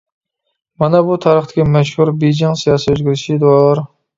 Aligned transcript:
مانا 0.83 1.01
بۇ 1.09 1.17
تارىختىكى 1.27 1.67
مەشھۇر 1.75 2.13
«بېيجىڭ 2.25 2.59
سىياسىي 2.63 2.93
ئۆزگىرىشى» 2.99 3.41
دۇر. 3.45 3.89